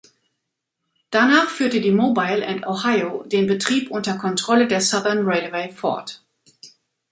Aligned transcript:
Danach 1.11 1.47
führte 1.51 1.79
die 1.79 1.91
Mobile 1.91 2.43
and 2.47 2.65
Ohio 2.65 3.21
den 3.27 3.45
Betrieb 3.45 3.91
unter 3.91 4.17
Kontrolle 4.17 4.65
der 4.65 4.81
Southern 4.81 5.25
Railway 5.27 5.71
fort. 5.71 6.23